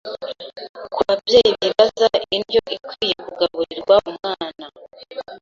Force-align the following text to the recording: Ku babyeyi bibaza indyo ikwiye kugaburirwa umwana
Ku 0.93 0.99
babyeyi 1.07 1.49
bibaza 1.61 2.07
indyo 2.35 2.61
ikwiye 2.75 3.15
kugaburirwa 3.25 3.95
umwana 4.09 4.65